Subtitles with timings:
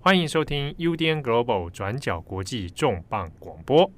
[0.00, 3.90] 欢迎收听 UDN Global 转角国际重磅广播。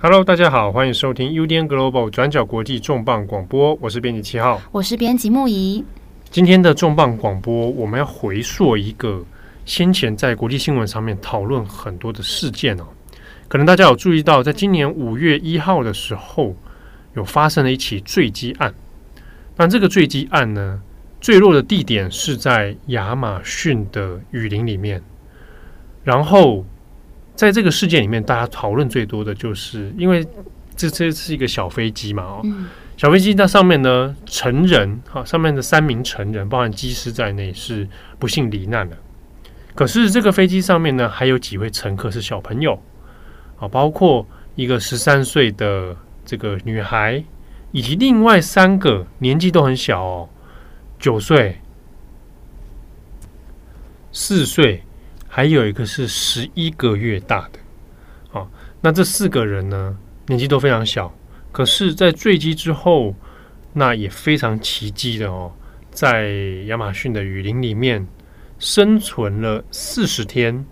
[0.00, 3.78] Hello，大家好，欢迎收听 UDN Global 转角国际重磅广播。
[3.80, 5.84] 我是编辑七号，我是编辑木仪。
[6.28, 9.24] 今天的重磅广播，我们要回溯一个
[9.64, 12.84] 先前在国际新闻上面讨论很多的事件哦。
[13.50, 16.54] 可能大家有注意到，在今年五月一号的时候，
[17.14, 18.72] 有发生了一起坠机案。
[19.56, 20.80] 那这个坠机案呢，
[21.20, 25.02] 坠落的地点是在亚马逊的雨林里面。
[26.04, 26.64] 然后，
[27.34, 30.24] 在这个事件里面，大家讨论最多的就是，因为
[30.76, 32.46] 这这是一个小飞机嘛，哦，
[32.96, 37.88] 小飞机那上面呢，成人哈，上面的三名成人，包含机师在内，是
[38.20, 38.96] 不幸罹难了。
[39.74, 42.80] 可是这个飞机上面呢，还有几位乘客是小朋友。
[43.60, 47.22] 啊，包括一个十三岁的这个女孩，
[47.70, 50.28] 以及另外三个年纪都很小哦，
[50.98, 51.60] 九岁、
[54.10, 54.82] 四岁，
[55.28, 58.38] 还有一个是十一个月大的。
[58.38, 58.48] 啊，
[58.80, 61.14] 那这四个人呢，年纪都非常小，
[61.52, 63.14] 可是，在坠机之后，
[63.74, 65.52] 那也非常奇迹的哦，
[65.90, 66.30] 在
[66.66, 68.06] 亚马逊的雨林里面
[68.58, 70.64] 生存了四十天。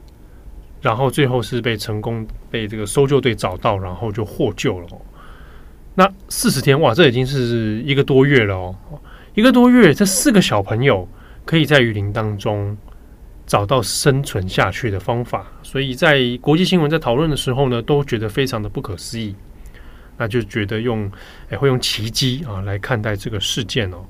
[0.80, 4.86] 然后最后是被成功被这个搜救队找到，然后就获救了。
[5.94, 8.74] 那四十天哇，这已经是一个多月了哦。
[9.34, 11.08] 一个多月，这四个小朋友
[11.44, 12.76] 可以在雨林当中
[13.46, 19.34] 找到生存下去的方法，所以在国际新闻在讨论的时候呢，都觉得非常的不可思议。
[20.16, 21.10] 那就觉得用
[21.48, 24.04] 哎会用奇迹啊来看待这个事件哦。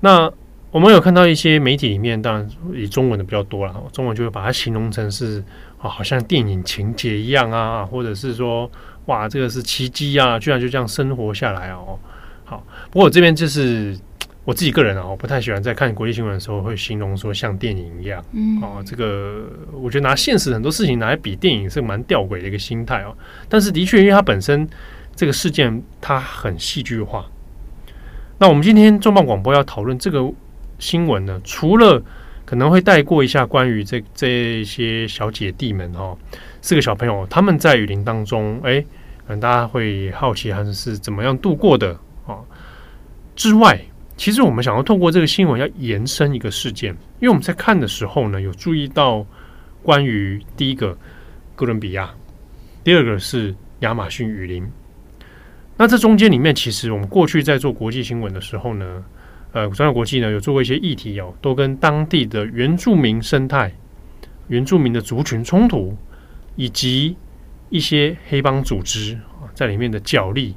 [0.00, 0.32] 那。
[0.72, 5.44] 我们有看到一些媒体里面，当然以中文的比较多了，中文就会把它形容成是
[5.76, 8.68] 啊，好像电影情节一样啊，或者是说
[9.04, 11.98] 哇，这个是奇迹啊，居然就这样生活下来哦。
[12.46, 13.94] 好，不过我这边就是
[14.46, 23.14] 我自己个人啊，我不太喜欢在看国际新闻的时候会形容说像电影一样，嗯，哦，这个我觉得拿现实很多事情拿来比电影是蛮吊诡的一个心态哦。
[23.46, 24.66] 但是的确，因为它本身
[25.14, 27.26] 这个事件它很戏剧化。
[28.38, 30.32] 那我们今天重磅广播要讨论这个。
[30.82, 32.02] 新闻呢，除了
[32.44, 36.18] 可能会带过一下关于这这些小姐弟们、哦，
[36.60, 38.80] 四个小朋友他们在雨林当中，哎，
[39.24, 41.92] 可能大家会好奇还是是怎么样度过的
[42.26, 42.44] 啊、哦？
[43.36, 43.80] 之外，
[44.16, 46.90] 其实我们想要透过这个新闻要延伸一个事件，
[47.20, 49.24] 因为我们在看的时候呢，有注意到
[49.84, 50.98] 关于第一个
[51.54, 52.10] 哥伦比亚，
[52.82, 54.68] 第二个是亚马逊雨林。
[55.76, 59.04] 那这中间里面，其实我们过去在做国际新闻的时候呢。
[59.52, 63.72] 呃，转角国际呢有做过一些议题哦，都跟当地的原住民生态、
[64.48, 65.96] 原住民的族群冲突，
[66.56, 67.16] 以及
[67.68, 70.54] 一些黑帮组织啊在里面的角力。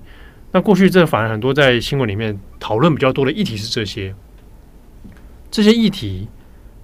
[0.51, 4.16] 那过去这反而很多在新闻里面讨论比较多的议题是这些，
[5.51, 6.29] 这些议题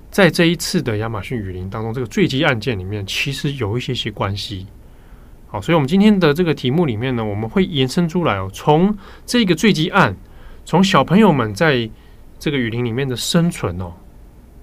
[0.10, 4.68] 在这一次的亚马逊雨林当中这个坠机案件里面，其实有一些些关系。
[5.48, 10.14] 好，所以我们今天的这个题目里面呢，我们会延伸出来哦，从这个坠机案，
[10.66, 11.90] 从小朋友们在
[12.42, 13.94] 这个雨林里面的生存哦，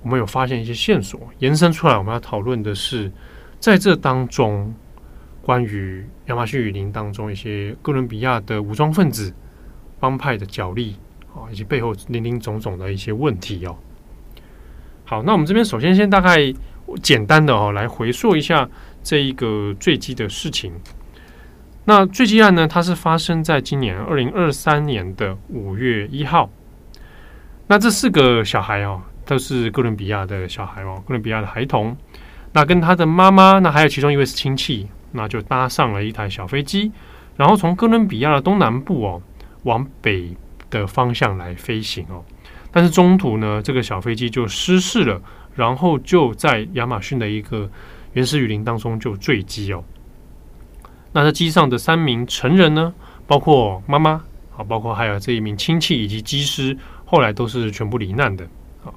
[0.03, 3.09] 我们有发现一些线索，延伸出来，我们要讨论的是，
[3.61, 4.75] 在这当中，
[5.41, 9.33] 关于亚马逊雨林当中一些哥伦比亚的武装分子、
[10.01, 10.97] 帮派的角力
[11.33, 13.77] 啊，以及背后林林总总的一些问题哦。
[15.05, 16.53] 好，那我们这边首先先大概
[17.01, 18.69] 简单的哦来回溯一下
[19.05, 20.73] 这一个坠机的事情。
[21.85, 26.51] 那坠机案呢，它是发生在今年二零二三年的五月一号。
[27.71, 31.95] 那这四个小孩哦，都是哥伦比亚的小孩哦，哥伦比亚的孩童。
[32.53, 36.91] 那跟他的妈妈，那还有其中一位是亲戚，那就搭上了一台小飞机，
[37.37, 39.23] 然后从哥伦比亚的东南部哦，
[39.65, 40.35] 往北
[40.71, 42.25] 的方向来飞行哦。
[42.73, 45.21] 但是中途呢，这个小飞机就失事了，
[45.55, 47.71] 然后就在亚马逊的一个
[48.15, 49.85] 原始雨林当中就坠机哦。
[51.13, 52.95] 那这机上的三名成人呢，
[53.27, 54.13] 包括妈妈，
[54.57, 56.75] 啊，包括还有这一名亲戚以及机师。
[57.11, 58.47] 后来都是全部罹难的。
[58.85, 58.95] 好，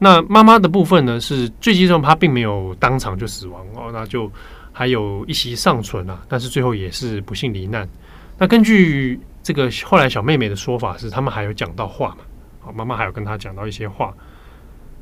[0.00, 4.28] 那妈妈的部分呢，是坠机中她并没有当场就死亡哦，那就
[4.72, 7.88] 还有一息尚存啊，但是最后也是不幸罹难。
[8.36, 12.24] 那根据这个后来小妹妹的说法是，他们还有讲到话嘛？
[12.58, 14.12] 好，妈妈还有跟她讲到一些话。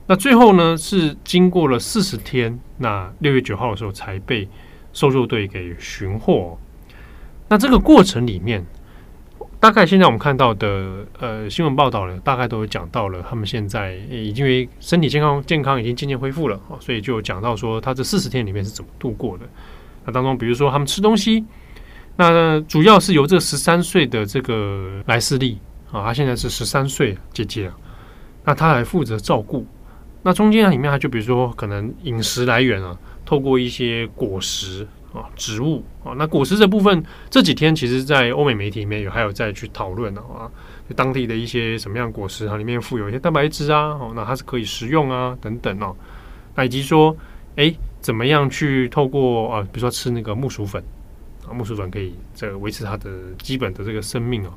[0.06, 4.46] 那最后呢，是经过了四十天，那六月九号的时候才被
[4.92, 6.58] 搜救队给寻获。
[7.48, 8.62] 那这个过程里面。
[9.60, 19.44] 大概现在我们看到的呃新闻报道呢，大概都有讲到了，他们现在已经因为身体健康健康已经渐渐恢复了，所以就讲到说他这四十天里面是怎么度过的。
[20.06, 21.44] 那当中比如说他们吃东西，
[22.16, 25.58] 那主要是由这十三岁的这个莱斯利
[25.92, 27.76] 啊，他现在是十三岁姐姐啊，
[28.44, 29.66] 那他来负责照顾。
[30.22, 32.96] 那中间里面，他就比如说可能饮食来源啊，
[33.26, 40.50] 透过一些果实啊、植物啊，那果实这部分这几天其实，在欧美媒体里面有还有再去讨论啊，
[40.88, 45.96] 就当地的一些什么样果实啊，里面富有一些蛋白质啊，哦，那它是可以食用啊，等等哦，
[46.54, 47.16] 那以及说，
[47.56, 50.82] 哎，怎么样去透过啊，比如说吃那个木薯粉
[51.48, 53.10] 啊，木薯粉可以这个维持它的
[53.42, 54.50] 基本的这个生命哦，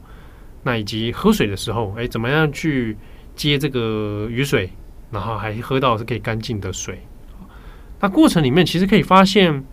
[0.62, 2.96] 那以及喝水的时候，哎，怎么样去
[3.36, 4.70] 接这个雨水，
[5.10, 7.02] 然后还喝到是可以干净的水，
[8.00, 9.64] 那过程里面其实可以发现，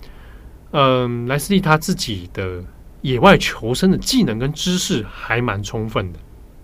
[0.73, 2.63] 嗯，莱斯利他自己的
[3.03, 6.19] 野外求生的技能跟知识还蛮充分的，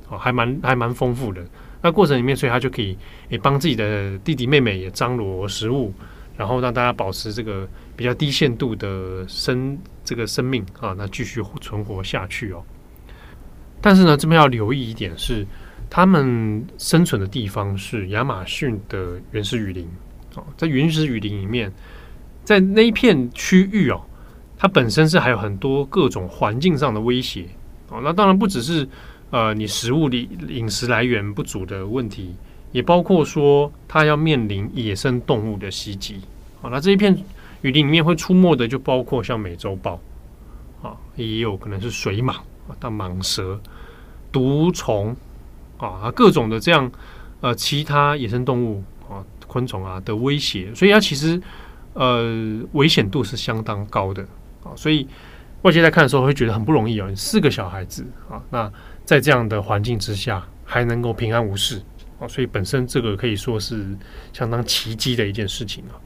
[0.09, 1.45] 哦，还蛮还蛮丰富的。
[1.83, 2.97] 那过程里面，所以他就可以
[3.29, 5.93] 也帮自己的弟弟妹妹也张罗食物，
[6.37, 12.63] 然后让大家保持这个比较低限度的生这个生命啊，那继续存活下去哦。
[13.81, 15.47] 但是呢，这边要留意一点是。
[15.89, 19.89] 他们生存的地方是亚马逊的原始雨林
[20.35, 21.73] 哦，在原始雨林里面，
[22.47, 24.01] 在那一片区域哦，
[24.57, 27.47] 它本身是还有很多各种环境上的威胁
[27.91, 28.01] 哦。
[28.03, 28.89] 那当然不只是
[29.31, 32.37] 呃你食物里饮食来源不足的问题，
[32.71, 36.21] 也包括说它要面临野生动物的袭击。
[36.63, 37.13] 好，那这一片
[37.63, 40.01] 雨林里面会出没的就包括像美洲豹
[40.81, 43.61] 啊，也有可能是水蟒啊、大蟒蛇、
[44.31, 45.17] 毒虫。
[45.79, 46.91] 啊，各种的这样
[47.43, 51.39] 呃，其他野生动物啊、昆虫啊的威胁，所以它其实
[51.97, 54.23] 呃危险度是相当高的
[54.63, 54.71] 啊。
[54.77, 55.09] 所以
[55.63, 57.09] 外界在看的时候会觉得很不容易啊。
[57.17, 58.71] 四个小孩子啊，那
[59.05, 61.83] 在这样的环境之下还能够平安无事
[62.21, 63.85] 啊，所以本身这个可以说是
[64.33, 65.99] 相当奇迹的一件事情啊。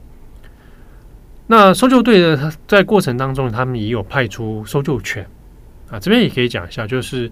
[1.48, 5.28] 那搜救队呢，在过程当中，他们也有派出搜救犬
[5.90, 7.30] 啊，这边也可以讲一下，就是。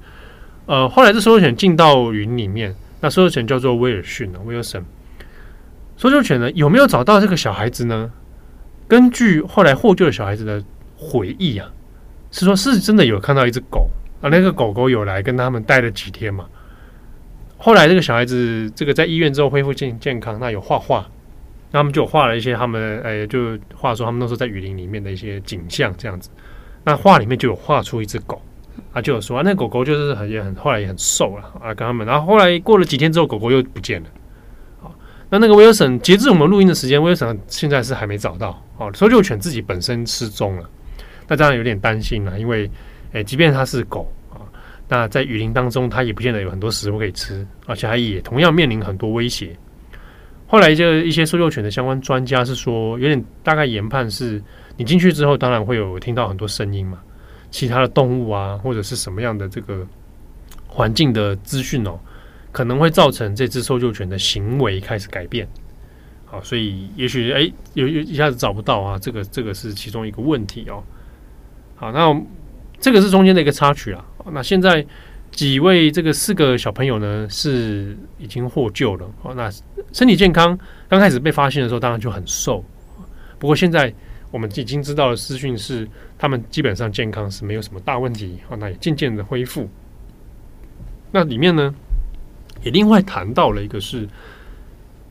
[0.71, 4.85] 呃，后来这搜救犬进到云里面，那搜救犬叫做威尔逊啊，威尔森。
[5.97, 8.13] 搜救犬呢，有没有找到这个小孩子呢？
[8.89, 10.63] 根据后来获救的小孩子的
[10.97, 11.71] 回忆啊，
[12.33, 13.89] 是说是真的有看到一只狗
[14.23, 16.47] 啊，那个狗狗有来跟他们待了几天嘛。
[17.59, 21.07] 后来这个小孩子这个在医院之后恢复健健康，那有画画，
[21.71, 26.31] 那他们就画了一些他们哎，就画说他们那时候在雨林里面的一些景象这样子。
[26.85, 28.41] 那画里面就有画出一只狗。
[28.93, 34.09] 啊，就有说啊，那狗狗就是很也很后来也很瘦了啊，跟他们，然后后来过了几天之后，狗狗又不见了。
[35.31, 38.63] 那那个威尔森，截至我们录音的时间，威尔森现在是还没找到。
[38.79, 40.71] 哦，搜救犬自己本身失踪了，
[41.27, 42.71] 那当然有点担心了，因为，
[43.13, 44.41] 诶，即便它是狗啊，
[44.89, 49.55] 那在雨林当中，它也不见得有很多食物可以吃，而且它也同样面临很多威胁。
[50.47, 54.43] 后来就一些搜救犬的相关专家是说，有点大概研判是，
[54.77, 56.99] 你进去之后，当然会有听到很多声音嘛。
[57.51, 59.87] 其他的动物啊，或者是什么样的这个
[60.67, 61.99] 环境的资讯哦，
[62.59, 65.47] 可能会造成这只搜救犬的行为开始改变。
[66.25, 70.83] 好，所以也许哎，有有一下子找不到啊，这个这个是其中一个问题哦。
[71.77, 72.21] 好，那
[72.81, 74.05] 这个是中间的一个插曲啊。
[74.33, 74.85] 那现在
[75.31, 79.09] 几位这个四个小朋友呢，是已经获救了。
[79.23, 79.49] 哦，那
[79.93, 80.59] 身体健康，
[80.89, 82.65] 刚开始被发现的时候，当然就很瘦。
[83.39, 83.95] 不过现在。
[84.31, 85.89] 我们已经知道的资讯是，
[86.19, 89.67] 他们基本上健康是没有什么大问题啊，那也渐渐的恢复。
[91.13, 91.75] 那里面呢，
[92.63, 94.09] 也另外谈到了一个是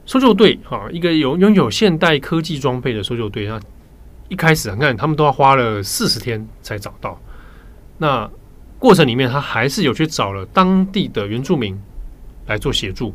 [0.06, 3.46] 搜救队啊，一个有拥有现代科技装备的搜救队。
[3.48, 3.60] 那
[4.30, 7.20] 一开始你看，他们都要花了四十天才找到。
[7.98, 8.30] 那
[8.80, 11.80] 过程里面，他还是有去找了当地的原住民
[12.46, 13.14] 来做协助，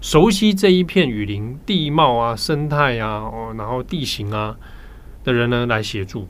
[0.00, 4.56] 熟悉这一片雨林地貌啊、生态啊，哦，然后地形啊。
[5.24, 6.26] 的人呢，来协助。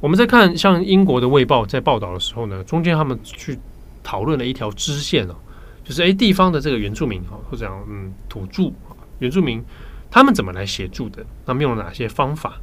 [0.00, 3.56] 我们在看像英国的《卫报》在报道的时候呢，中间他们去
[4.02, 5.36] 讨论了一条支线哦，
[5.84, 8.72] 就是诶地方的这个原住民啊，或者讲嗯土著
[9.18, 9.62] 原住民，
[10.10, 11.24] 他们怎么来协助的？
[11.44, 12.60] 他们用了哪些方法？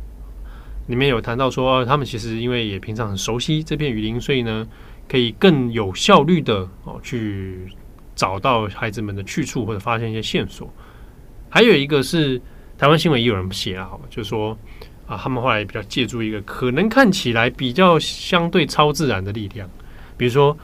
[0.88, 4.68] 里面有谈到说，他们其实因为也平常很熟悉这片雨林，所以呢，
[5.08, 7.68] 可以更有效率的哦去
[8.16, 10.74] 找到孩子们的去处或者发现一些线索。
[11.50, 12.42] 还有一个是
[12.78, 14.58] 台湾新闻也有人写了，好，就是说。
[15.10, 19.68] 啊，他们后来比较借助一个可能看起来比较相对超自然的力量，
[20.16, 20.56] 比如说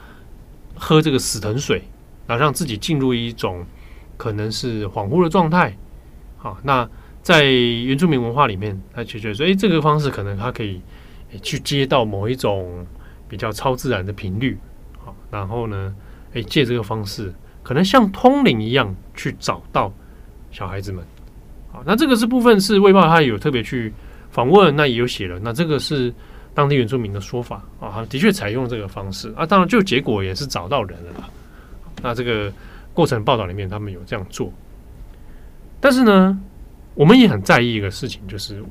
[0.76, 1.82] 喝这个死藤水，
[2.26, 3.64] 然后让自己进入一种
[4.16, 5.76] 可能是恍惚的状态。
[6.36, 6.88] 好，那
[7.22, 10.80] 在原住民文化里面，他就觉得说，哎，这个方式可能他可以
[11.42, 12.86] 去接到某一种
[13.28, 14.58] 比较超自然的频率。
[15.04, 15.94] 好，然后呢，
[16.34, 19.92] 哎，借这个方式，可能像通灵一样去找到
[20.50, 21.04] 小孩子们。
[21.72, 23.92] 好，那这个是部分是卫报他有特别去。
[24.28, 26.12] 访问那也有写了，那这个是
[26.52, 31.30] 当地原住民的说法啊，的确采用这个方式啊，当然就结果也是找到人了。
[32.06, 32.52] 那这个
[32.94, 34.52] 过程报道里面，他们有这样做，
[35.80, 36.38] 但是呢，
[36.94, 38.62] 我们也很在意一个事情，就是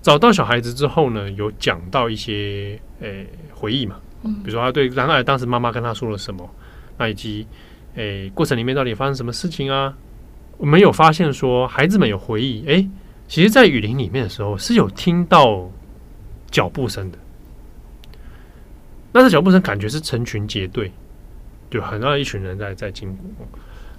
[0.00, 6.48] 找到小孩子之后呢，有讲到一些诶、欸、回忆嘛，比如说他对然后当时妈妈跟他说了什么，
[6.96, 7.46] 那以及
[7.94, 9.94] 诶、欸、过程里面到底发生什么事情啊？
[10.56, 12.90] 我们有发现说，孩子们有回忆，诶、欸，
[13.28, 15.70] 其实，在雨林里面的时候是有听到
[16.50, 17.18] 脚步声的，
[19.12, 20.90] 那这脚步声感觉是成群结队。
[21.70, 23.18] 就很大一群人在在进攻，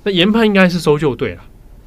[0.03, 1.43] 那研判应该是搜救队了，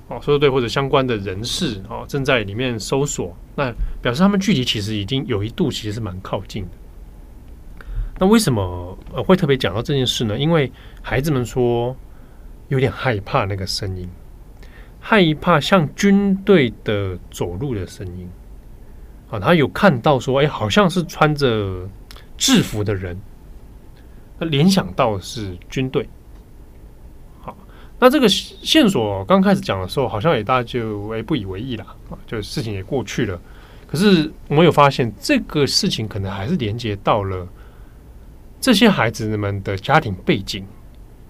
[0.09, 3.73] 哦，搜救队或者相关的人士哦，正在里面搜索，那
[4.03, 6.71] 表示他们距离其实已经有一度其实是蛮靠近的。
[8.19, 10.39] 那为什么呃会特别讲到这件事呢？
[10.39, 10.71] 因为
[11.01, 11.97] 孩子们说
[12.69, 14.07] 有点害怕那个声音，
[15.01, 18.29] 害怕像军队的走路的声音
[19.31, 21.89] 啊，他有看到说，哎，好像是穿着
[22.37, 23.19] 制服的人。
[24.47, 26.09] 联想到是军队，
[27.43, 27.55] 好，
[27.99, 33.39] 那这个线索刚开始讲的时候，好像也大家就诶不以为意了啊，就事情也过去了。
[33.87, 37.47] 可是我们有发现，这个事情可能还是连接到了
[38.61, 40.67] 这些孩子们的家庭背景，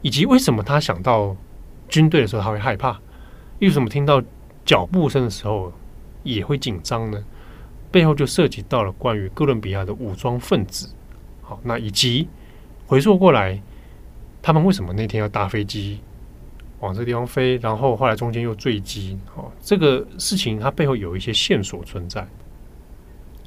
[0.02, 1.36] 以及为什么他想到
[1.88, 2.96] 军队的时候他会害怕，
[3.58, 4.22] 为什么听到
[4.64, 5.72] 脚步声的时候
[6.22, 7.24] 也会紧张呢？
[7.90, 10.88] 背后就涉及到了关于哥伦比亚的武装分子，
[11.42, 12.28] 好，那以及。
[12.90, 13.56] 回溯过来，
[14.42, 16.00] 他们为什么那天要搭飞机
[16.80, 17.56] 往这个地方飞？
[17.58, 22.26] 然后后来中间又坠机，哦，这个事情它背后有一些线索存在。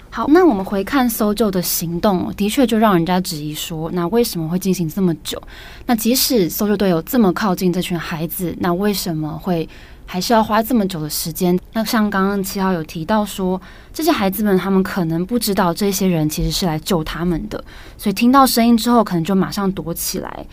[0.09, 5.37] 好，那我们回看搜救的行动，的确就让人家质疑说，那为什么会进行这么久？
[5.85, 9.67] 那即使搜救队有这么靠近这群孩子，那为什么会？
[10.05, 11.57] 还是要花这么久的时间。
[11.73, 17.63] 那像刚刚七号有提到说，这些孩子们他们可能不知道这些人其实是来救他们的，
[17.97, 20.45] 所以听到声音之后，可能就马上躲起来。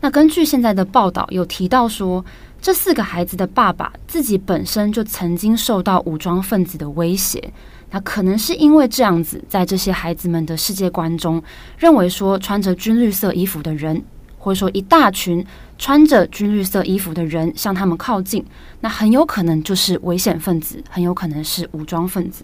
[0.00, 2.24] 那根据现在的报道有提到说，
[2.60, 7.52] 这四个孩子的爸爸自己本身就曾经受到武装分子的威胁，
[7.90, 11.40] 那可能是因为这样子，在这些孩子们的世界观中，
[11.78, 14.02] 认为说穿着军绿色衣服的人。
[14.42, 15.44] 或者说，一大群
[15.78, 18.44] 穿着军绿色衣服的人向他们靠近，
[18.80, 22.42] 那很有可能就是危险分子，很有可能是武装分子。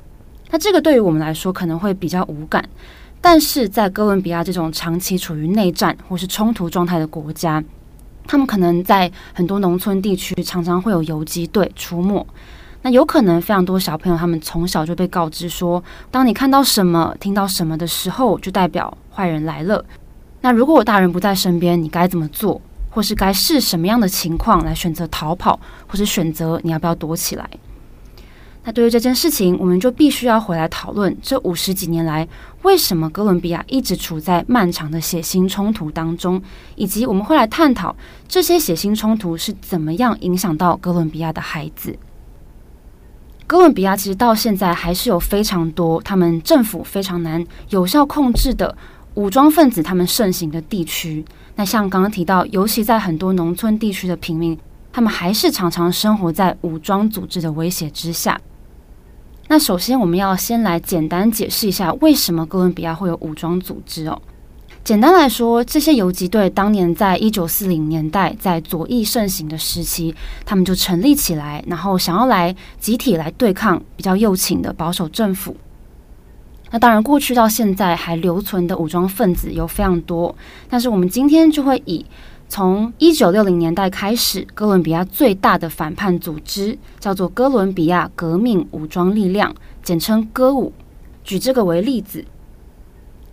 [0.51, 2.65] 那这个对于我们来说可能会比较无感，
[3.21, 7.63] 但是在哥伦比亚这种长期处于内战或是冲突状态的国家，
[8.29, 12.25] 他们可能在很多农村地区常常会有游击队出没。
[12.83, 19.85] 那有可能非常多小朋友他们从小就被告知说，当你看到什么、听到什么的时候，就代表坏人来了。
[20.41, 27.49] 那如果我大人不在身边，你该怎么做，或是该视什么样的情况来选择逃跑，或是选择你要不要躲起来？
[28.65, 32.29] 那对于这件事情，我们就必须要回来讨论这五十几年来，
[32.63, 36.41] 为什么哥伦比亚一直处在漫长的血腥冲突当中，
[36.77, 37.97] 以及我们会来探讨
[38.29, 41.99] 这些血腥冲突是怎么样影响到哥伦比亚的孩子。
[43.47, 48.77] 哥伦比亚其实到现在还是有非常多他们政府非常难有效控制的。
[49.19, 51.25] 武装分子他们盛行的地区，
[51.57, 54.57] 那像刚刚提到，尤其在很多农村地区的平民，
[54.93, 58.41] 他们还是常常生活在武装组织的威胁之下。
[59.49, 64.23] 那首先，我们要先来简单解释一下，为什么哥伦比亚会有武装组织哦。
[64.85, 70.15] 简单来说，这些游击队当年在一九四零年代，在左翼盛行的时期，
[70.47, 75.57] 他们就成立起来，然后想要来集体来对抗比较右倾的保守政府。
[76.71, 80.35] 那当然，过去到现在还留存的武装分子有非常多，
[80.69, 82.05] 但是我们今天就会以
[82.49, 90.73] 从一九六零年代开始，哥伦比亚最大的反叛组织叫做哥伦比亚革命武装力量，简称歌舞，
[91.25, 92.25] 举这个为例子。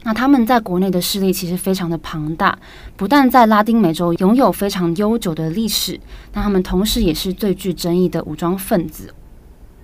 [0.04, 2.58] 那他们在国内的势力其实非常的庞大，
[2.96, 6.00] 不但在拉丁美洲拥有非常悠久的历史，
[6.34, 9.14] 那他们同时也是最具争议的武装分子。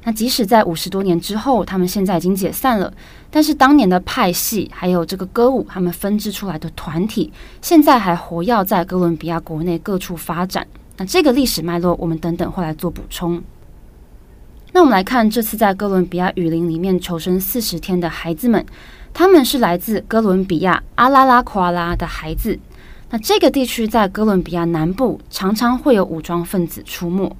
[0.03, 2.91] 那即使在五十多年之后，他们现在已经解散了，
[3.29, 7.31] 但是当年的派系还有这个歌舞，他们分支出来的团体，
[7.61, 10.65] 现在还活跃在哥伦比亚国内各处发展。
[10.97, 13.41] 那这个历史脉络，我们等等会来做补充。
[14.71, 18.65] 那我们来看这次在哥伦比亚雨林里面求生四十天的孩子们，
[19.13, 22.57] 他们是来自哥伦比亚阿拉拉夸拉的孩子。
[23.09, 27.35] 那这个地区在哥伦比亚南部，常常会有武装分子出没。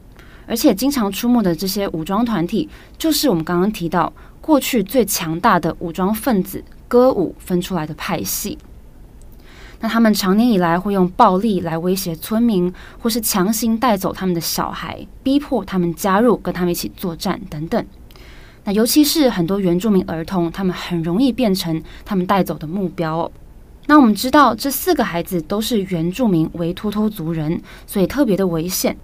[0.47, 2.67] 而且经常出没的这些武装团体，
[2.97, 8.57] 就是我们刚刚提到过去最强大的武装分子歌舞分出来的派系。
[9.79, 17.83] 那他们长年以来会用暴力来威胁村民，或是强行带走他们的小孩，逼迫他们加入，跟他们一起作战等等。
[18.63, 23.31] 那尤其是很多原住民儿童，他们很容易变成他们带走的目标。
[23.87, 28.95] 那我们知道，这四个孩子都是原住民维托托族人，所以特别的危险。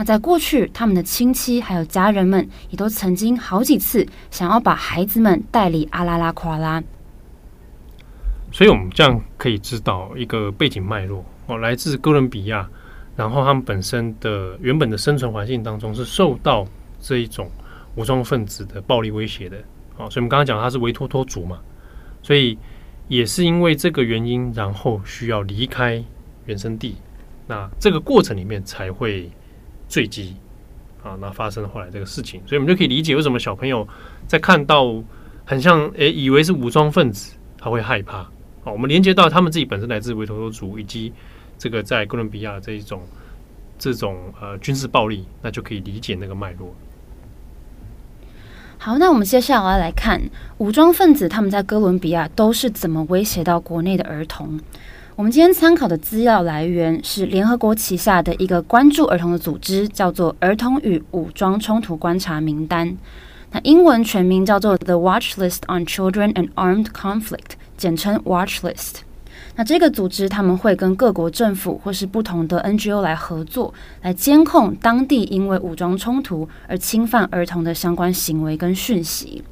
[0.00, 6.80] 那在过去，他们的亲戚还有家人们也都曾经好几次想要把孩子们带离阿拉拉夸拉。
[8.52, 12.68] 所以，我们这样可以知道一个背景脉络哦，来自哥伦比亚，
[13.16, 16.64] 然后他们本身的原本的生存环境当中是受到
[17.00, 17.50] 这一种
[17.96, 19.56] 武装分子的暴力威胁的
[19.96, 20.08] 哦。
[20.08, 21.58] 所以，我们刚刚讲他是维托托族嘛，
[22.22, 22.56] 所以
[23.08, 26.00] 也是因为这个原因，然后需要离开
[26.46, 26.94] 原生地，
[27.48, 29.28] 那这个过程里面才会。
[29.88, 30.36] 坠机
[31.02, 33.86] 啊，那发生了后来这个事情，所以我们就可以理解为什么小朋友
[34.26, 35.02] 在看到
[35.44, 38.28] 很像诶、以为是武装分子，他会害怕。
[38.62, 41.12] 好，我们连接到他们自己本身来自维托托族，以及
[41.56, 43.00] 这个在哥伦比亚这一种
[43.78, 46.74] 这种呃军事暴力，那就可以理解那个脉络。
[48.76, 50.20] 好，那我们接下来来看
[50.58, 54.60] 武装分子他们在哥伦比亚都是怎么威胁到国内的儿童。
[55.18, 62.96] 我们今天参考的资料来源是联合国旗下的一个关注儿童的组织，叫做“儿童与武装冲突观察名单”。
[63.50, 68.98] 那英文全名叫做 “The Watch List on Children and Armed Conflict”，简称 Watch List。
[69.56, 79.42] 那这个组织他们会跟各国政府或是不同的 NGO 来合作，来监控当地因为武装冲突而侵犯儿童的相关行为跟讯息。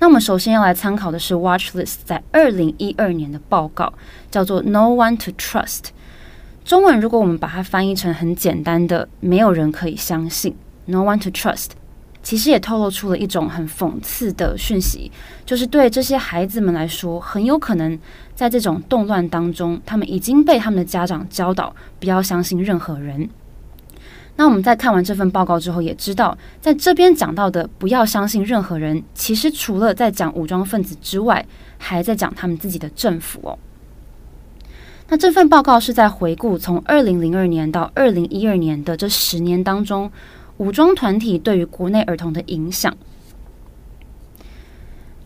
[0.00, 3.92] 那我们首先要来参考的是 Watch List 在二零一二年的报告，
[4.30, 5.86] 叫做 No One to Trust。
[6.64, 10.54] 中文如果我们把它翻译成很简单的“没有人可以相信
[10.86, 11.70] ”，No One to Trust，
[12.22, 15.10] 其实也透露出了一种很讽刺的讯息，
[15.44, 17.98] 就是对这些孩子们来说，很有可能
[18.36, 23.28] 在这种动乱当中，他们已经被他们的家长教导不要相信任何人。
[24.40, 31.44] 那我们在看完这份报告之后，也知道在这边讲到的不要相信任何人，其实除了在讲武装分子之外，
[31.76, 33.58] 还在讲他们自己的政府哦。
[35.08, 40.08] 那这份报告是在回顾从二零零二年到二零一二年的这十年当中，
[40.58, 42.96] 武装团体对于国内儿童的影响。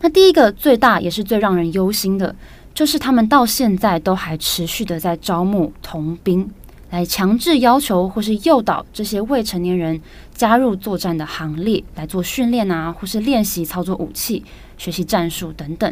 [0.01, 2.35] 那第一个最大也是最让人忧心的，
[2.73, 6.49] 就是他们到现在都还持续的在招募童兵。
[6.93, 9.99] 来强制要求或是诱导这些未成年人
[10.31, 14.45] 加入作战的行列，来做训练啊，或是练习操作武器、
[14.77, 15.91] 学习战术等等，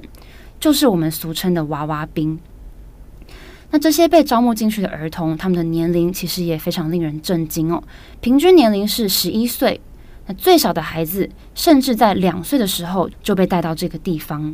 [0.59, 2.37] 就是我们俗称的娃娃兵。
[3.71, 7.81] 那这些被招募进去的儿童，他们的年龄其实也非常令人震惊哦，
[8.19, 9.81] 平均年龄是十一岁，
[10.27, 14.53] 那最小的孩子甚至在两岁的时候就被带到这个地方。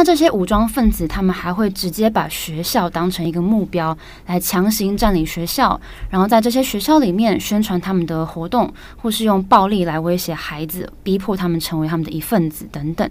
[0.00, 13.10] 那这些武装分子，他们还会直接把学校当成一个目标，来强行占领学校，然后在这些学校里面宣传他们的活动，或是用暴力来威胁孩子，逼迫他们成为他们的一份子等等。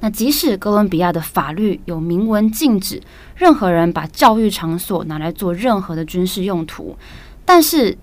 [0.00, 3.00] 那即使哥伦比亚的法律有明文禁止
[3.36, 6.96] 任何人把教育场所拿来做任何的军事用途，
[7.44, 7.96] 但是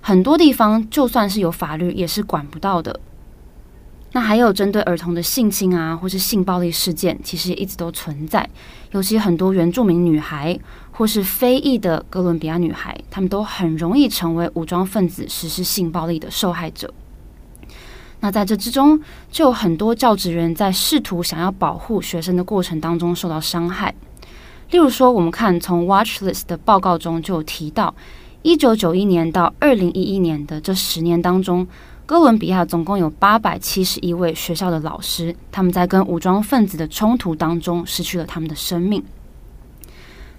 [0.00, 3.00] 很多地方就算是有法律，也是管不到的。
[4.12, 8.48] 那还有针对儿童的性侵啊，或是性暴力事件，其实也一直都存在。
[8.90, 10.58] 尤其很多原住民女孩，
[10.90, 16.92] 或是非裔的哥伦比亚女孩，她们都很容易成为武装分子实施性暴力的受害者。
[18.18, 23.94] 那在这之中，就有很多教职员在试图想要保护学生的过程当中受到伤害。
[24.72, 27.94] 例如说，我们看从 Watch List 的报告中就有提到，
[28.42, 31.64] 一九九一年到二零一一年的这十年当中。
[32.10, 39.00] 哥伦比亚总共有八百七十一位学校的老师，他们在跟武装分子的冲突当中失去了他们的生命。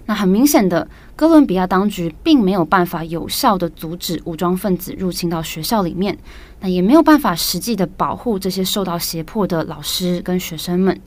[0.04, 6.18] 那很明显的，哥伦比亚当局并没有办法有效地阻止武装分子入侵到学校里面，
[6.60, 11.00] 那也没有办法实际地保护这些受到胁迫的老师跟学生们。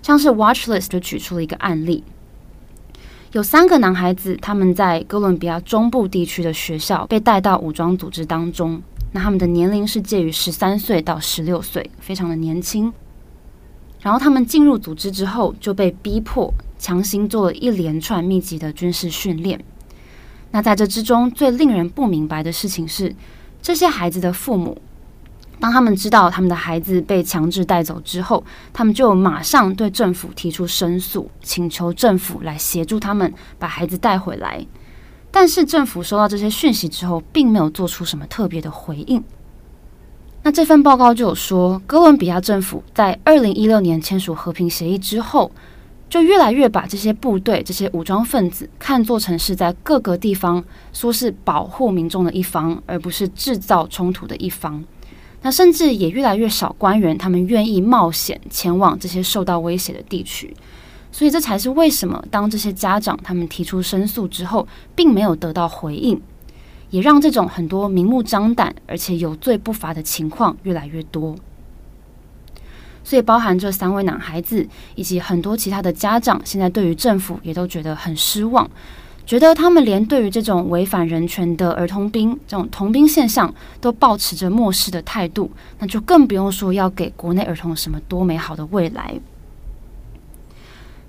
[0.00, 2.02] 像是 Watch List 就举出了一个案例，
[3.32, 8.82] 有三个男孩子，他们在哥伦比亚中部地区的学校被带到武装组织当中。
[9.12, 12.92] 那他们的年龄是介于十三岁到十六岁，非常的年轻。
[14.00, 19.62] 然后他们进入组织之后，就被逼迫强行做了一连串密集的军事训练。
[20.52, 23.14] 那在这之中，最令人不明白的事情是，
[23.60, 24.80] 这些孩子的父母，
[25.58, 28.42] 当他们知道他们的孩子被强制带走之后，
[28.72, 34.64] 他们就马上对政府提出申诉，请求政府来协助他们把孩子带回来。
[35.30, 39.22] 但是政府收到这些讯息之后，并没有做出什么特别的回应。
[40.42, 45.50] 那这份报告就有说，哥伦比亚政府在二零一六年签署和平协议之后，
[46.08, 54.82] 就越来越把这些部队、这些武装分子看作成是在各个地方说是保护民众的一方，而不是制造冲突的一方。
[55.42, 60.54] 那甚至也越来越少官员他们愿意冒险前往这些受到威胁的地区。
[61.12, 66.20] 所以这才是为什么当这些家长他们提出申诉之后，并没有得到回应，
[66.90, 71.36] 也让这种很多明目张胆而且有罪不罚的情况越来越多。
[73.02, 78.70] 所以，包含这三位男孩子以及很多其他的家长，现在对于政府也都觉得很失望，
[79.26, 89.18] 觉得他们连对于这种违反人权的儿童兵这种童兵现象都抱持着漠视的态度，那就更不用说要给国内儿童什么多美好的未来。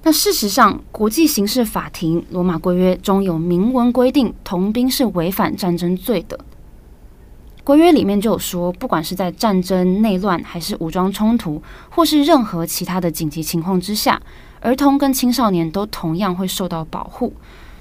[0.04, 6.40] 那事实上，国际刑事法庭罗马规约中有明文规定，童兵是违反战争罪的。
[7.64, 11.62] 规约里面就有说，不管是在战争、内乱，还是武装冲突，
[11.92, 14.20] 或是任何其他的紧急情况之下，
[14.60, 17.32] 儿童跟青少年都同样会受到保护。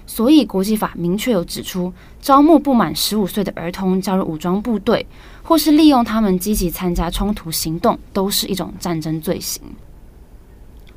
[0.06, 5.06] 所以，国际法明确有指出，招募不满十五岁的儿童加入武装部队，
[5.42, 9.62] 或是利用他们积极参加冲突行动，都是一种战争罪行。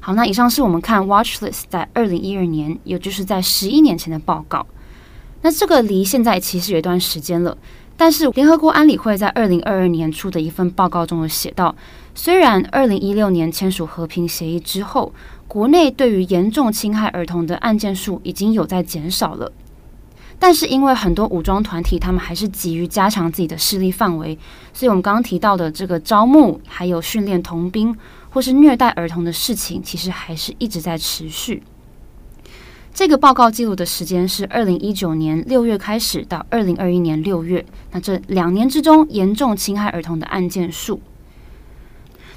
[0.05, 4.67] 好，那以上是我们看 Watchlist 在二零一二年，也就是在十一年前的报告。
[5.43, 7.57] 那这个离现在其实有一段时间了。
[7.95, 11.73] 但是联合国安理会在二零二二年出的一份报告中有写到，
[12.13, 15.13] 虽然二零一六年签署和平协议之后，
[15.47, 19.49] 国内对于严重侵害儿童的案件数已经有在减少了，
[20.37, 24.37] 但是因为很多武装团体他们还是急于加强自己的势力范围，
[24.73, 27.95] 所以我们刚刚提到的这个招募还有训练童兵
[28.33, 31.61] 或是虐待儿童的事情，其实还是一直在持续。
[32.91, 40.99] 这个报告记录的时间是二零一九年六月开始到二零二一年六月，那这两年之中严重侵害儿童的案件数，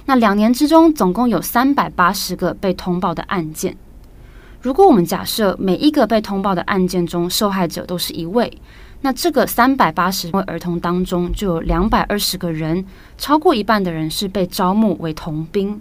[0.04, 3.76] 那两年之中总共有三百八十个被通报的案件。
[4.60, 8.60] 如果我们假设每一个被通报的案件中受害者都是一位，
[9.06, 12.84] 那这个三百八十位儿童当中就有两百二十个人，
[13.16, 15.80] 超过一半的人是被招募为童兵，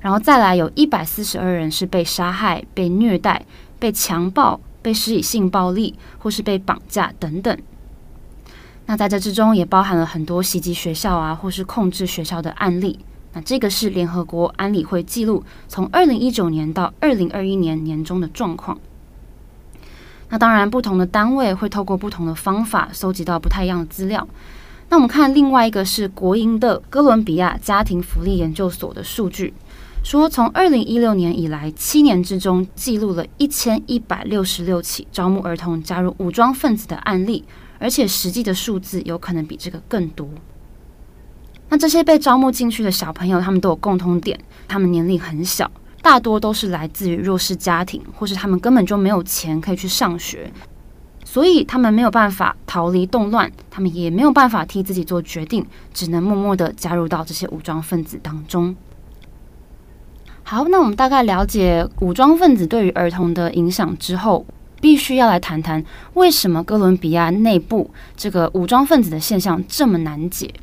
[0.00, 3.46] 然后再来有一百四十二人是被杀害、被虐待。
[3.78, 7.56] 被强暴、被施以性暴力，或是被绑架等等。
[8.86, 12.98] 那在这之中也包含了很多袭击学校啊，或是控制学校的案例。
[13.34, 18.76] 那这个是联合国安理会记录从二零一九年到二零二一年年中的状况。
[20.30, 24.26] 那当然，不同的单位会透过不同的方法搜集到不太一样的资料。
[24.90, 29.52] 那我们看另外一个是国营的哥伦比亚家庭福利研究所的数据。
[30.04, 37.44] 说，从二零一六年以来，七年之中记录了一千一百六十六起招募儿童加入武装分子的案例，
[37.78, 40.28] 而且实际的数字有可能比这个更多。
[41.68, 45.70] 那这些被招募进去的小朋友，他们都有共通点，他们年龄很小，
[46.02, 50.50] 大多都是来自于弱势家庭，或是他们根本就没有钱可以去上学，
[51.24, 58.74] 所以他们没有办法逃离动乱，他们也没有办法替自己做决定，只能默默地加入到这些武装分子当中。
[60.44, 64.46] 好，那我们大概了解武装分子对于儿童的影响之后，
[64.80, 65.84] 必须要来谈谈
[66.14, 70.54] 为什么哥伦比亚内部这个武装分子的现象这么难解。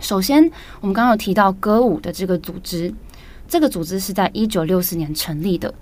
[0.00, 2.92] 首先，我们刚刚有提到歌舞的这个组织，
[3.48, 5.72] 这个组织是在一九六四年成立的。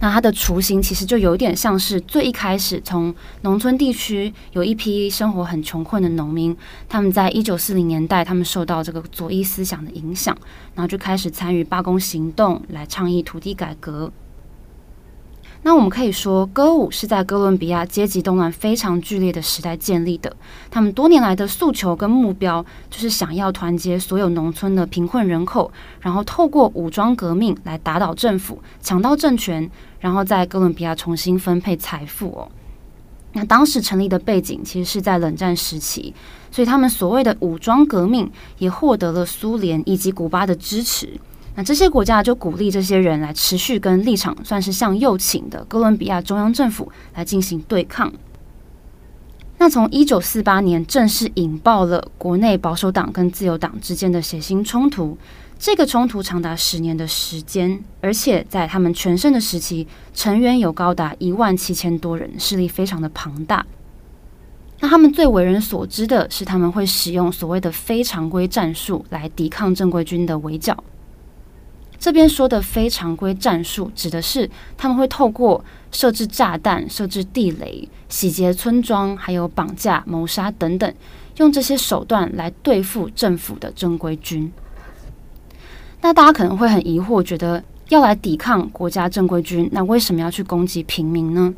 [0.00, 6.56] 那它的雏形其实就有点像是最一开始从农村地区有一批生活很穷困的农民，
[6.88, 10.36] 他们在一九四零年代，他们受到这个左翼思想的影响，
[10.74, 14.10] 然后就开始参与罢工行动，来倡议土地改革。
[15.64, 20.34] 那我们可以说，歌舞是在哥伦比亚阶级动乱非常剧烈的时代建立的。
[20.68, 25.70] 他们多年来的诉求跟目标，就是想要团结所有农村的贫困人口，
[26.00, 29.70] 然后透过武装革命来打倒政府，抢到政权，
[30.00, 32.48] 然后在哥伦比亚重新分配财富哦。
[33.34, 36.12] 那当时成立的背景其实是在冷战时期，
[36.50, 41.18] 所以他们所谓的武装革命也获得了苏联以及古巴的支持。
[41.54, 48.12] 那这些国家就鼓励这些人来持续跟立场算是向右倾的哥伦比亚中央政府来进行对抗。
[49.58, 55.16] 那从一九四八年正式引爆了国内保守党跟自由党之间的血腥冲突，
[55.58, 63.64] 这个冲突长达十年的时间，而且在他们全盛的时期，成员有高达一万七千多人，势力非常的庞大。
[64.80, 70.82] 那他们最为人所知的是，他们会使用所谓的非常规战术来抵抗正规军的围剿。
[72.02, 80.94] 这边说的非常规战术，指的是他们会透过设置炸弹、设置地雷、洗劫村庄，还有绑架、谋杀等等，
[81.36, 84.52] 用这些手段来对付政府的正规军。
[86.00, 91.54] 那大家可能会很疑惑，觉得要来抵抗国家正规军，那为什么要去攻击平民呢？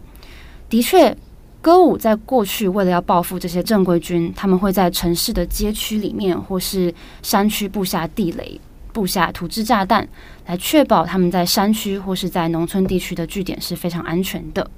[0.68, 1.16] 的确，
[1.62, 8.60] 歌舞在过去为了要报复这些正规军，他们会在城市的街区里面或是山区布下地雷、
[8.94, 10.08] 布下土制炸弹，
[10.46, 14.70] 来确保他们在山区或是在农村地区的据点是非常安全的。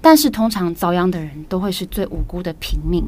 [0.00, 3.02] 但是通常遭殃的人都会是最无辜的平民。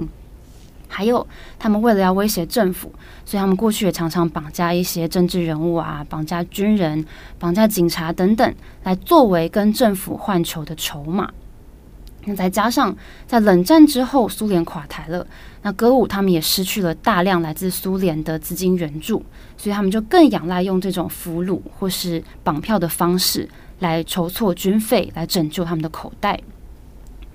[0.88, 1.26] 还有，
[1.58, 2.92] 他们为了要威胁政府，
[3.24, 7.04] 所以他们过去也常常绑架一些政治人物啊，绑架军人、
[7.38, 11.28] 绑架警察等等，来作为跟政府换球的筹码。
[12.26, 15.26] 那再加上在冷战之后，苏联垮台了，
[15.60, 19.22] 那歌舞他们也失去了大量来自苏联的资金援助，
[19.58, 23.46] 所以他们就更仰赖用这种俘虏或是绑票的方式
[23.80, 26.40] 来筹措军费，来拯救他们的口袋。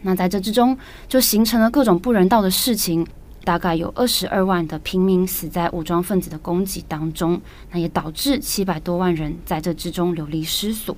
[0.02, 0.76] 那在这之中，
[1.08, 3.06] 就形成了各种不人道的事情，
[3.44, 10.98] 大概有二十二万的平民死在武装分子的攻击当中，那也导致七百多万人在这之中流离失所。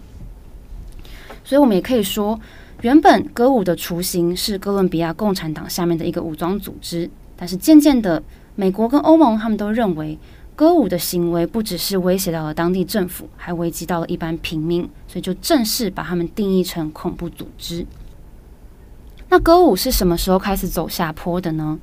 [1.44, 2.40] 所以，我们也可以说。
[2.82, 8.22] 原本歌舞的雏形是哥伦比亚共产党下面的一个武装组织，但是渐渐的，
[8.56, 10.18] 美国跟欧盟他们都认为
[10.56, 17.86] 歌舞的行为不只是威胁到了当地政府，还危及到了一般平民，所以就正式把他们定义成恐怖组织。
[19.30, 21.80] 那歌舞是什么时候开始走下坡的呢？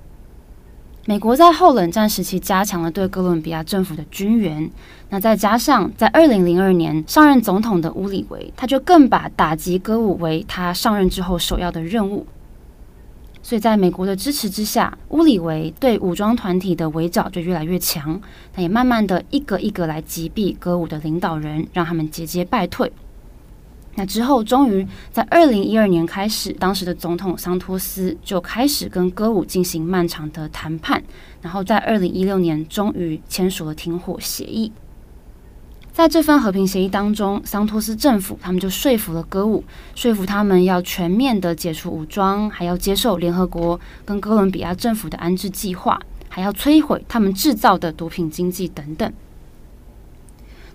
[1.09, 4.71] 美国在后冷战时期加强了对哥伦比亚政府的军援，
[5.09, 12.27] 那再加上在二零零二年上任总统的乌里维，他就更把打击歌舞为他上任之后首要的任务。
[13.42, 18.21] 所以在美国的支持之下，乌里维对武装团体的围剿就越来越强，
[18.53, 22.92] 他也慢慢的一个一个来击毙歌舞的领导人，让他们节节败退。
[23.98, 31.02] 那之后，终于在二零一二年开始，当时的总统桑托斯就开始跟歌舞进行漫长的谈判，
[31.42, 34.70] 然后在二零一六年终于签署了停火协议。
[35.92, 39.64] 在这份和平协议当中，桑托斯政府他们就说服了歌舞，
[39.96, 49.12] 说服他们要全面的解除武装，还要接受联合国跟哥伦比亚政府的安置计划，还要摧毁他们制造的毒品经济等等。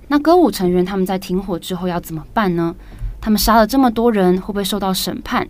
[0.10, 2.76] 那歌舞成员他们在停火之后要怎么办呢？
[3.24, 5.48] 他们杀了这么多人，会不会受到审判？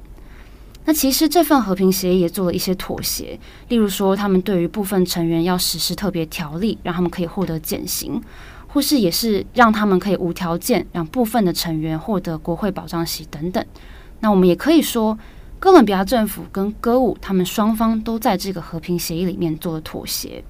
[0.86, 8.22] 那其实这份和平协议也做了一些妥协，例如说，他们对于部分成员要实施特别条例，让他们可以获得减刑，
[8.68, 13.66] 或是也是让他们可以无条件让部分的成员获得国会保障席等等。
[14.20, 15.18] 那我们也可以说，
[15.58, 20.44] 哥伦比亚政府跟歌舞他们双方都在这个和平协议里面做了妥协。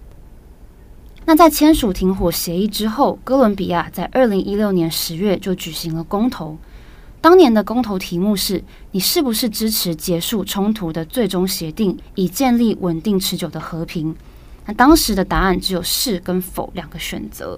[1.23, 6.57] 那在签署停火协议之后，哥伦比亚在二零一六年十月就举行了公投。
[7.23, 14.13] 当年的公投题目是：你是不是支持结束冲突的最终协定，以建立稳定持久的和平？
[14.65, 17.57] 那当时的答案只有是跟否两个选择。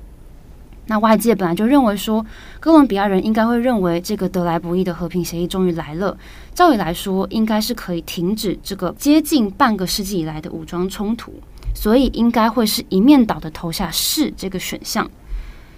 [0.86, 2.24] 那外界本来就认为说，
[2.60, 6.16] 哥伦比亚人应该会认为这个得来不易的和平协议终于来了，
[6.54, 11.34] 照理来说应该是可以停止这个接近半个世纪以来的武装冲突，
[11.74, 15.10] 所以应该会是一面倒的投下是这个选项。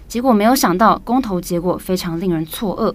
[0.06, 2.94] 结果没有想到，公投结果非常令人错愕。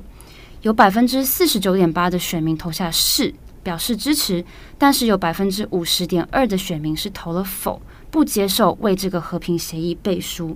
[0.64, 4.46] 有百分之四十九点八的选民投下是，表示支持，
[4.78, 10.56] 但是有百分之五十点二的选民是投了否，不接受为这个和平协议背书。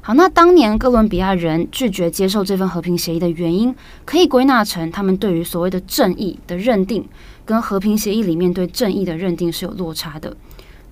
[0.00, 3.72] 好，那当年哥伦比亚人拒绝接受这份和平协议的原因，
[4.04, 7.08] 可以归纳成他们对于所谓的正义的认定，
[7.44, 10.36] 跟和平协议里面对正义的认定是有落差的。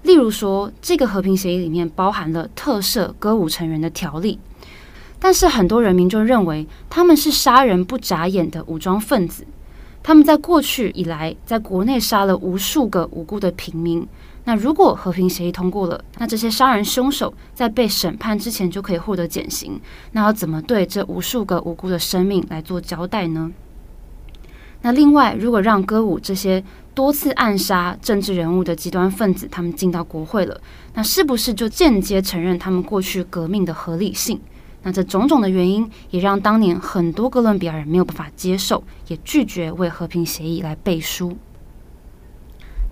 [0.05, 4.39] 例如说，这个和平协议里面包含了特赦歌舞成员的条例。
[5.21, 9.47] 但是很多人民就认为他们是杀人不眨眼的武装分子，
[10.03, 14.05] 他们在过去以来在国内杀了无数个无辜的平民。
[14.45, 19.79] 那如果和平协议通过了，那这些杀人凶手在被审判之前就可以获得减刑。
[20.13, 23.53] 那要怎么对这无数个无辜的生命来做交代呢？
[24.81, 30.59] 那另外，如果让歌舞这些多次暗杀政治人物的极端分子他们进到国会了，
[30.95, 34.41] 那是不是就间接承认他们过去革命的合理性？
[34.83, 41.37] 那这种种的原因，也让当年很多哥伦比亚人没有办法接受，也拒绝为和平协议来背书。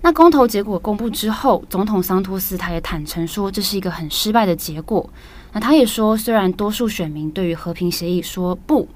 [0.00, 5.08] 那公投结果公布之后，总统桑托斯他也坦诚说，这是一个很失败的结果。
[5.52, 8.86] 那他也说，虽然多数选民对于和平协议说不，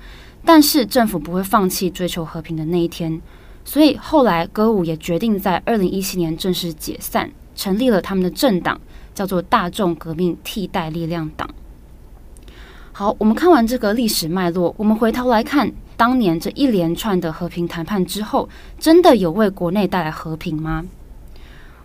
[0.44, 3.20] 但是政府不会放弃追求和平的那一天。
[3.64, 8.80] 所以后来歌舞也决定在二零一七年正式解散，成立了他们的政党，
[9.14, 11.48] 叫做大众革命替代力量党。
[12.94, 18.46] 好，我们看完这个历史脉络，我们回头来看当年这一连串的和平谈判之后，
[18.78, 20.84] 真的有为国内带来和平吗？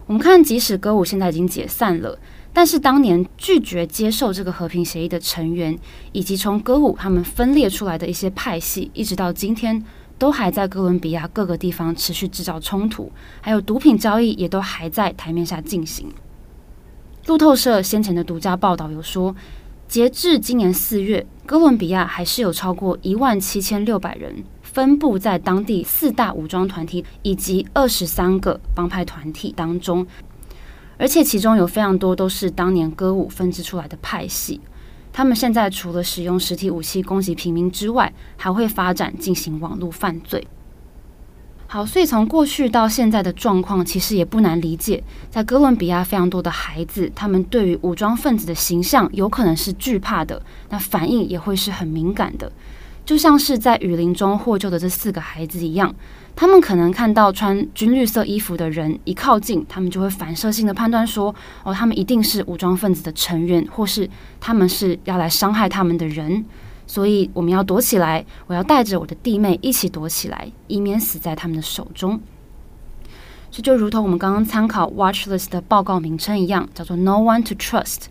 [0.05, 2.19] 我们看，即使歌舞现在已经解散了，
[2.51, 5.79] 但是当年拒绝接受这个和平协议的成员，
[6.11, 9.81] 以及从歌舞他们分裂出来的一些派系，一直到今天
[10.17, 16.09] 都还在哥伦比亚各个地方持续制造冲突，还有毒品交易也都还在台面下进行。
[17.27, 19.33] 路透社先前的独家报道有说，
[19.87, 30.05] 截至今年四月，哥伦比亚还是有超过一万七千六百人分布在当地四大武装团体以及二十三个帮派团体当中，
[30.97, 34.59] 而且其中有非常多都是当年歌舞分支出来的派系。
[35.13, 40.45] 他们现在除了使用实体武器攻击平民之外，还会发展进行网络犯罪。
[41.69, 45.03] 好，所以从过去到现在的状况，其实也不难理解。
[45.29, 52.49] 在哥伦比亚，非常多的孩子，他们对于武装分子的形象有可能是惧怕的，那反应也会是很敏感的。
[53.05, 55.93] 就像是在雨林中获救的这四个孩子一样，
[56.37, 66.45] 他们可能看到穿军绿色衣服的人一靠近，他们就会反射性的判断说：“哦，他们一定是武装分子的成员，或是他们是要来伤害他们的人。”
[66.87, 72.19] 所以我们要躲起来，我要带着我的弟妹一起躲起来，以免死在他们的手中。
[73.51, 78.05] 这就如同我们刚刚参考 Watchlist 的报告名称一样，叫做 “No One to Trust”。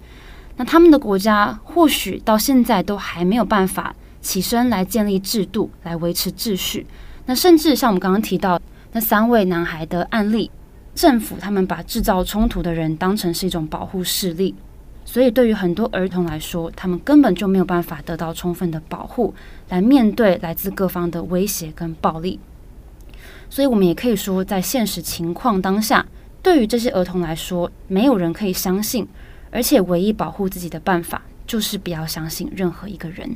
[0.56, 3.96] 那他们的国家或许到现在都还没有办法。
[4.22, 6.84] 起身来建立制度，来维持秩序。
[7.26, 8.60] 那甚至像我们刚刚提到
[8.90, 10.50] 那三位男孩的案例，
[10.96, 14.52] 政府他们把制造冲突的人当成是一种保护势力，
[15.16, 19.35] 所以对于很多儿童来说，他们根本就没有办法得到充分的保护，
[19.70, 22.38] 来面对来自各方的威胁跟暴力。
[23.48, 26.05] 所以，我们也可以说，在现实情况当下，
[26.42, 29.09] 对于这些儿童来说，没有人可以相信，
[29.50, 33.35] 而且唯一保护自己的办法，就是不要相信任何一个人。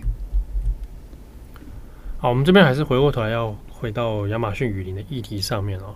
[2.18, 5.94] 好，我们这边还是回过头来要回到亚马逊雨林的议题上面哦。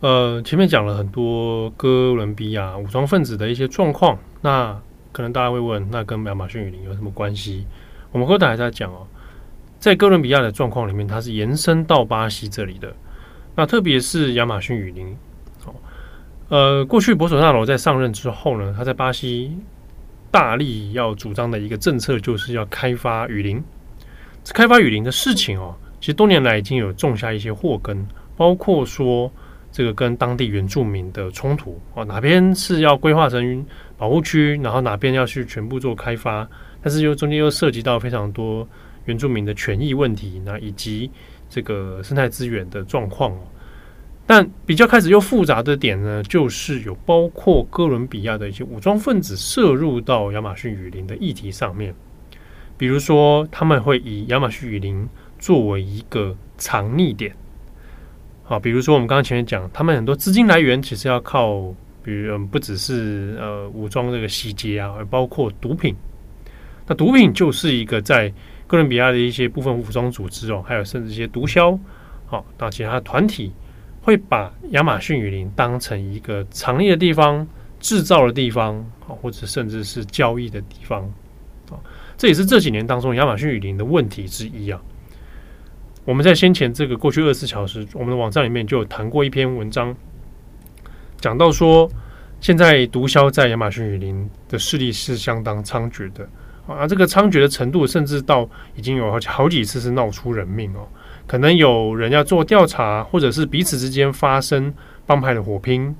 [0.00, 4.78] 呃，前面讲了很多哥伦比亚武装分子的一些状况，那
[5.12, 7.66] 可能大家会问，那跟亚马逊雨林有什么关系？
[8.12, 9.06] 我们后头还在讲哦，
[9.78, 12.92] 在哥伦比亚的状况里面，它是延伸到巴西这里的。
[13.54, 15.16] 那特别是亚马逊雨林，
[15.66, 15.74] 哦，
[16.48, 19.58] 呃，过去博索纳罗在上任之后呢，他在巴西
[20.30, 23.62] 大力要主张的一个政策，就是要开发雨林。
[24.54, 29.30] 开发雨林的事情哦，其实多年来已经有种下一些祸根，包括说
[29.70, 33.64] 这个跟当地原住民的冲突哦，哪边是要规划成
[33.96, 36.48] 保护区，然后哪边要去全部做开发，
[36.82, 38.66] 但是又中间又涉及到非常多
[39.04, 41.10] 原住民的权益问题，那以及
[41.48, 43.38] 这个生态资源的状况哦。
[44.26, 51.94] 但比较开始又复杂的点呢，就是有包括哥伦比亚的一些武装分子涉入到亚马逊雨林的议题上面。
[52.76, 57.34] 比如说，他们会以亚马逊雨林作为一个藏匿点，
[58.48, 61.62] 啊，比如说我们刚刚前面讲，他们很多资金来源其实要靠，
[62.02, 65.94] 比如嗯，不只是呃武装这个洗劫啊，而包括毒品。
[66.86, 68.32] 那毒品就是一个在
[68.66, 71.78] 哥伦比亚的一些部分武装组织哦，还有甚至一些毒枭，
[72.24, 73.52] 好，那其他团体
[74.00, 77.46] 会把亚马逊雨林当成一个藏匿的地方、
[77.78, 81.02] 制造的地方，啊，或者甚至是交易的地方，
[81.70, 81.76] 啊。
[82.16, 84.80] 这也是这几年当中亚马逊雨林的问题之一啊。
[86.08, 89.94] 我们在先前这个过去二十四小时，我们的网站里面就有谈过一篇文章，
[91.20, 91.86] 讲到说，
[92.40, 96.26] 现在毒枭在亚马逊雨林的势力是相当猖獗的
[96.66, 100.88] 啊，这个猖獗的程度，甚至到已经有好好几次是闹出人命哦。
[101.26, 104.72] 可能有人要做调查，或者是彼此之间发生
[105.04, 105.94] 帮派的火拼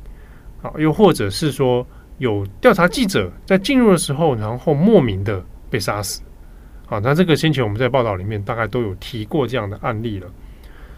[0.63, 5.45] 啊，又或者是说有调查记者在进入的时候，然后莫名的。
[5.71, 6.23] 被杀死，
[6.89, 10.27] 好，那这个先前我们在报道里面大概都有提过这样的案例了，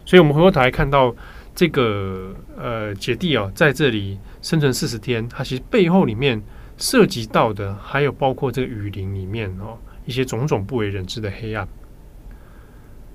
[0.05, 1.13] 所以我们回过头来看到
[1.53, 6.41] 这个呃姐弟啊，在这里生存四十天，它其实背后里面
[6.79, 9.77] 涉及到的还有包括这个雨林里面哦
[10.07, 11.67] 一些种种不为人知的黑暗。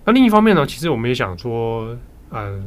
[0.03, 1.97] 那另一方面呢，其实我们也想说，
[2.29, 2.61] 呃，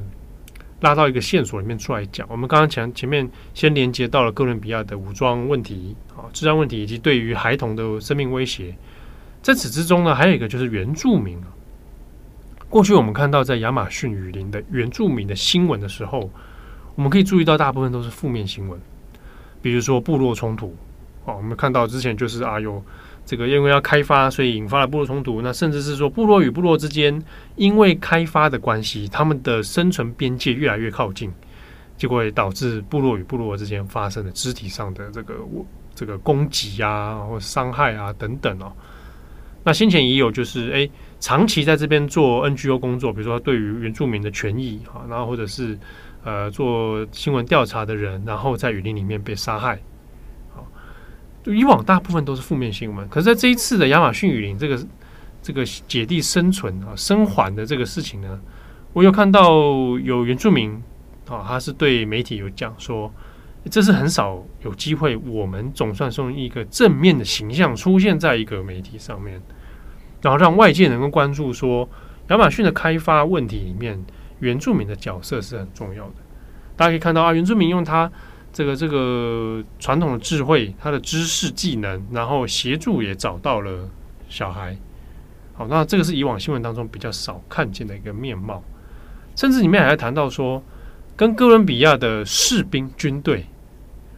[0.81, 6.25] 拉到一个线索里面出来讲，我们刚刚前前面先连接到了哥伦比亚的武装问题啊。
[6.33, 8.75] 治安问题以及对于孩童的生命威胁，
[9.49, 11.41] 在此之中呢，还有一个就是原住民。
[12.69, 16.31] 过去我们看到在亚马逊雨林的原住民的新闻的时候，
[16.97, 18.79] 我们可以注意到大部分都是负面新闻，
[19.63, 20.77] 比如说部落冲突。
[21.25, 22.85] 哦，我们看到之前就是啊，有
[23.25, 25.41] 这个因为要开发，所以引发了部落冲突。
[25.41, 27.19] 那甚至是说部落与部落之间
[27.57, 31.33] 因为开发的关系，他们的生存边界越来越靠近，
[31.97, 35.35] 结果导致部落与部落之间发生了肢体上的这个。
[35.95, 38.71] 这个攻击啊，或伤害啊等等哦。
[39.69, 40.89] 那先前也有就是，哎，
[41.21, 45.79] 长期在这边做 NGO 工作，比如说对于原住民的权益啊，然后或者是
[46.25, 49.79] 呃做新闻调查的人，然后在雨林里面被杀害。
[50.55, 50.67] 好，
[51.45, 54.87] 以往大部分都是负面新闻，可是在这一次的亚马逊雨林这个
[55.43, 58.41] 这个姐弟生存啊生还的这个事情呢，
[58.95, 59.51] 我有看到
[60.03, 60.83] 有原住民
[61.29, 63.13] 啊，他是对媒体有讲说，
[63.71, 69.39] 这是很少有机会，我们总算是用一个正面的形象出现在一个媒体上面，
[70.23, 71.89] 然后让外界能够关注说，
[72.29, 74.03] 亚马逊的开发问题里面，
[74.41, 76.15] 原住民的角色是很重要的。
[76.77, 78.11] 大家可以看到啊，原住民用他
[78.53, 83.89] 这个这个传统的智慧，他的知识技能，然后协助也找到了
[84.29, 84.77] 小孩。
[85.55, 88.63] 好，那这个是以往新闻当中比较少看见的一个面貌，
[89.35, 90.63] 甚至里面还谈到说，
[91.17, 93.47] 跟哥伦比亚的士兵军队，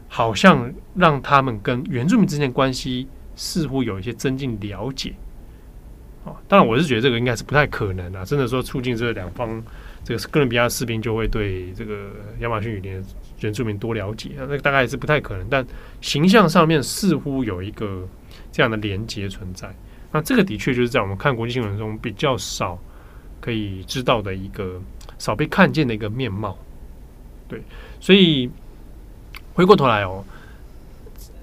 [0.08, 5.14] 好像让他们跟原住民之间关系似乎有一些增进了解。
[6.24, 9.62] 啊，当然我是觉得这个应该是不太可能啊，真的说促进这两方，
[10.04, 12.10] 这个哥伦比亚士兵就会对这个
[12.40, 13.02] 亚马逊雨林
[13.40, 15.46] 原住民多了解，那大概也是不太可能。
[15.48, 15.66] 但
[16.00, 18.06] 形象上面似乎有一个
[18.52, 19.72] 这样的连接存在。
[20.12, 22.76] 那这个的确就是在我们看国际新闻中比较少
[23.40, 24.78] 可以知道的一个
[25.18, 26.58] 少被看见的一个面貌，
[27.48, 27.62] 对，
[28.00, 28.50] 所以
[29.54, 30.24] 回过头来哦，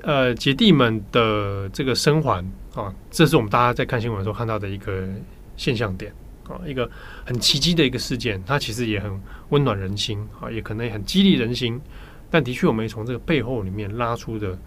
[0.01, 2.45] 呃，姐弟们的这个生还
[2.81, 5.07] 啊，这是我们大家在看新闻的时候看到的一个
[5.55, 6.13] 现象点
[6.47, 6.89] 啊，一个
[7.25, 9.19] 很奇迹的一个事件，它其实也很
[9.49, 11.81] 温暖人心啊，也可能很激励人心，
[12.29, 14.57] 但的确我们从这个背后里面拉出的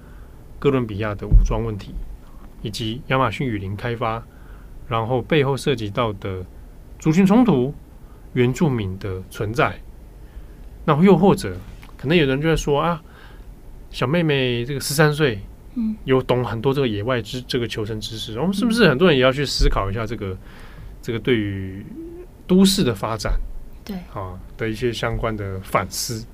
[0.58, 1.94] 哥伦比亚的武装问题。
[2.62, 4.22] 以及亚马逊雨林开发，
[4.86, 6.44] 然后背后涉及到的
[6.98, 7.74] 族群冲突、
[8.34, 9.80] 原住民的存在，
[10.84, 11.56] 那又或者
[11.96, 13.02] 可能有人就会说啊，
[13.90, 15.40] 小妹妹这个十三岁，
[15.74, 20.36] 嗯，有懂很多这个野外知这个求生知识，我们是不是很多人也要去思考一下这个
[21.00, 21.84] 这个对于
[22.46, 23.38] 都市的发展，
[23.84, 26.26] 对啊的一些相关的反思？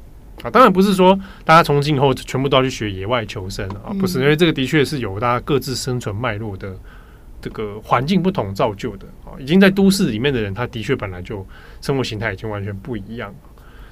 [0.43, 6.77] 啊，当然不是说大家从今以后全部都要去学野外求生啊，不是，因为这个的确是有大家各自生存脉络的
[7.41, 9.33] 这个环境不同造就的啊。
[9.39, 11.47] 已经在都市里面的人，他的确本来就
[11.81, 13.35] 生活形态已经完全不一样。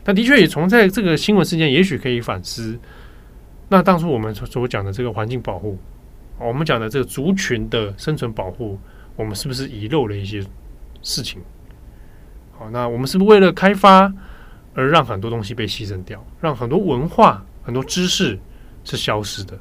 [0.02, 2.78] 但的确也从在这个新闻事件，也许可以反思，
[3.68, 5.78] 那当初我们所讲的这个环境保护，
[6.38, 8.78] 我们讲的这个族群的生存保护，
[9.16, 10.42] 我们是不是遗漏了一些
[11.02, 11.40] 事情？
[12.58, 14.12] 好，那我们是不是为了开发？
[14.76, 18.36] 而让很多东西被牺牲掉，让很多文化、很多知识
[18.82, 19.56] 是消失的，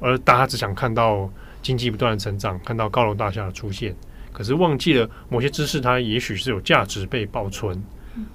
[0.00, 1.30] 而大家只想看到
[1.60, 3.94] 经济不断的成长，看到高楼大厦的出现，
[4.32, 7.78] 可是忘记了某些知识它也许是有价值被保存，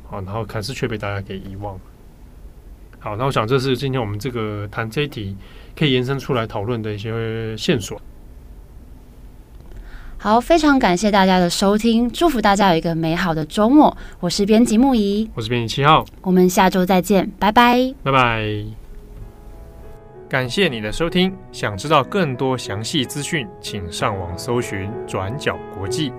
[0.07, 1.79] 好，然后可是却被大家给遗忘。
[3.03, 5.35] 好，那我想这是今天我们这个谈这一题
[5.75, 7.99] 可以延伸出来讨论的一些线索。
[10.19, 13.97] 好，非常感谢大家的收听，祝福大家有一个美好的周末。
[14.19, 18.47] 我是编辑木仪，我是编辑七号，我们下周再见，拜拜，拜拜。
[20.29, 26.13] 感谢你的收听，想知道更多详细资讯，请上网搜寻转角国际。